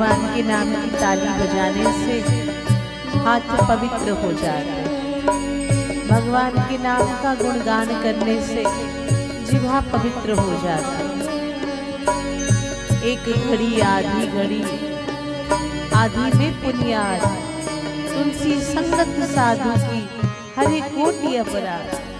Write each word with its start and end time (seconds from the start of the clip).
ताली 0.00 1.28
बजाने 1.28 1.84
से 1.84 2.20
हाथ 3.18 3.40
पवित्र 3.40 4.10
हो 4.10 4.32
जाते 4.32 4.80
भगवान 6.08 6.50
के 6.50 6.78
नाम 6.78 7.02
का 7.22 7.34
गुणगान 7.34 7.86
करने 7.86 8.40
से 8.42 8.64
जिहा 9.50 9.80
पवित्र 9.80 10.32
हो 10.32 10.62
जाता 10.62 10.88
है। 10.88 11.10
एक 13.02 13.48
घड़ी, 13.48 13.80
आधी 13.80 14.26
घड़ी, 14.26 14.62
आधी 15.94 16.38
में 16.38 16.52
पुनियाद, 16.62 17.22
तुलसी, 18.08 18.60
संगत 18.60 19.28
साधु 19.28 19.72
की 19.76 20.08
हरे 20.56 20.80
कोटि 20.80 21.36
अपराध। 21.36 22.19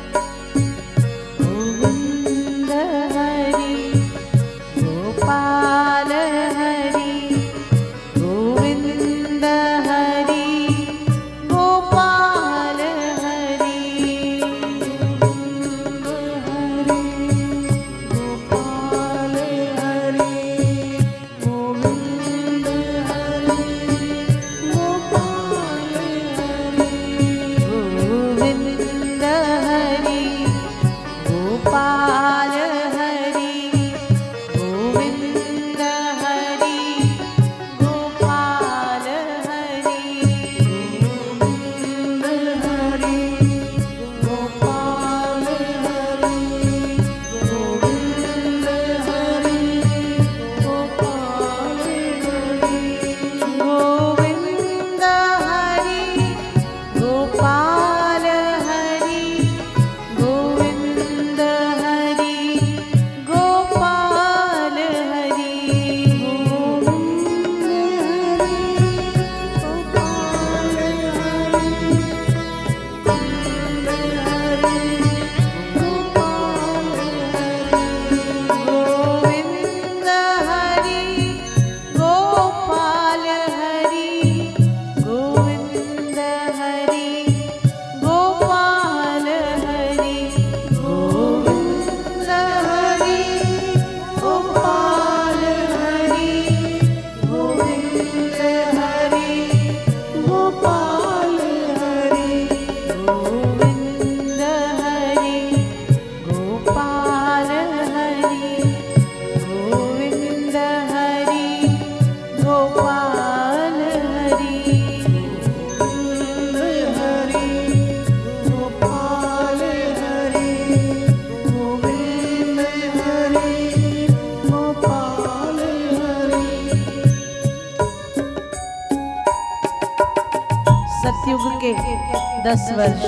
के 131.73 131.94
दस 132.43 132.69
वर्ष। 132.73 133.03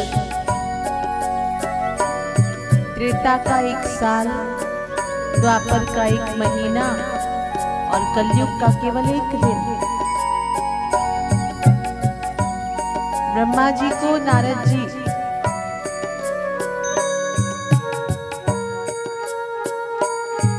त्रेता 2.95 3.37
का 3.37 3.61
एक 3.61 3.85
साल, 3.87 4.27
द्वापर 5.41 5.95
का 5.95 6.05
एक 6.05 6.39
महीना 6.39 6.87
और 7.93 8.01
कलयुग 8.15 8.61
का 8.61 8.67
केवल 8.67 9.05
एक 9.11 9.31
दिन। 9.41 9.79
ब्रह्मा 13.35 13.71
जी 13.71 13.91
को 13.91 14.17
नारद 14.19 14.65
जी। 14.69 15.03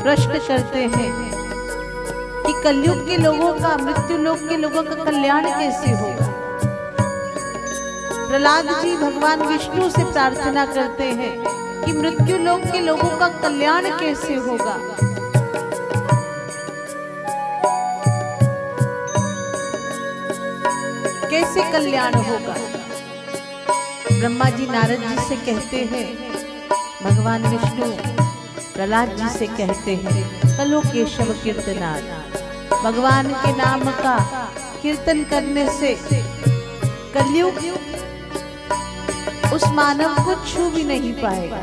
प्रश्न 0.02 0.38
करते 0.48 0.78
हैं 0.78 1.12
कि 2.42 2.52
कलयुग 2.64 3.06
के 3.06 3.16
लोगों 3.16 3.52
का, 3.52 3.76
मृत्यु 3.76 4.16
लोग 4.18 4.48
के 4.48 4.56
लोगों 4.56 4.82
का 4.82 5.04
कल्याण 5.04 5.44
कैसे 5.44 5.90
होगा 5.90 6.13
प्रहलाद 8.34 8.68
जी 8.82 8.94
भगवान 8.96 9.42
विष्णु 9.42 9.88
से 9.90 10.04
प्रार्थना 10.04 10.64
करते 10.66 11.04
हैं 11.18 11.34
कि 11.82 11.92
मृत्यु 11.92 12.38
लोक 12.38 12.60
के 12.62 12.80
लोगों 12.80 13.10
का 13.18 13.28
कल्याण 13.42 13.84
कैसे 14.00 14.34
होगा। 14.36 14.74
कैसे 21.30 21.70
कल्याण 21.72 22.14
होगा? 22.14 22.56
ब्रह्मा 24.10 24.50
जी 24.50 24.66
नारद 24.66 25.06
जी 25.08 25.28
से 25.28 25.36
कहते 25.44 25.84
हैं, 25.92 26.06
भगवान 27.04 27.46
विष्णु, 27.46 27.92
प्रहलाद 28.74 29.16
जी 29.16 29.28
से 29.38 29.46
कहते 29.54 29.94
हैं, 29.94 30.26
कलो 30.58 30.80
केशव 30.80 31.32
कीर्तनाथ 31.44 32.82
भगवान 32.82 33.32
के 33.36 33.56
नाम 33.56 33.90
का 34.02 34.18
कीर्तन 34.82 35.24
करने 35.24 35.70
से 35.78 35.96
कलयुग 37.14 37.64
उस 39.52 39.64
मानव 39.64 40.14
को 40.24 40.34
छू 40.44 40.70
भी 40.70 40.84
नहीं 40.84 41.12
पाएगा। 41.12 41.62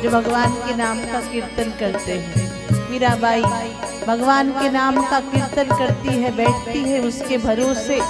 जो 0.00 0.10
भगवान 0.10 0.52
के 0.52 0.74
नाम 0.74 0.98
का 0.98 1.20
कीर्तन 1.20 1.70
करते 1.80 2.12
हैं। 2.12 2.90
मीराबाई, 2.90 3.42
भगवान 4.06 4.50
के 4.50 4.68
नाम 4.70 5.02
का 5.02 5.20
कीर्तन 5.20 5.76
करती 5.76 6.08
है, 6.08 6.36
बैठती 6.36 6.78
है 6.78 7.00
उसके 7.00 7.38
भरोसे। 7.38 8.00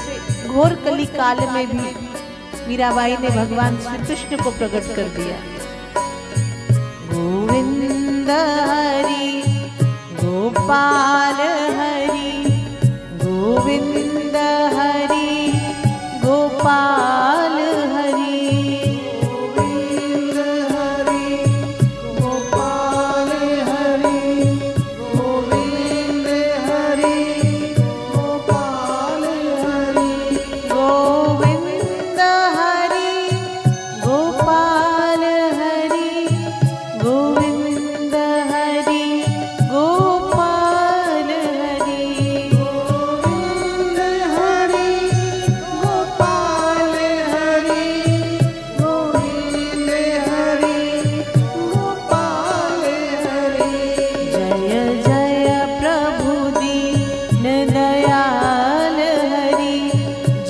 घोर 0.49 0.75
कली 0.75 1.07
काल 1.07 1.41
में 1.53 1.67
भी 1.67 1.91
मीराबाई 2.69 3.17
ने 3.17 3.29
भगवान 3.29 3.77
श्री 3.77 3.99
कृष्ण 3.99 4.45
को 4.45 4.51
प्रकट 4.51 4.95
कर 4.97 5.09
दिया। 5.09 5.37
गोविंद 7.13 8.31
हरि, 8.31 9.43
गोपाल 10.15 11.41
हरि, 11.77 12.45
गोविंद 13.25 14.37
花 16.65 17.34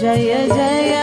जय 0.04 0.46
जय 0.48 0.93